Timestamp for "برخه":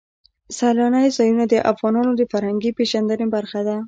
3.35-3.59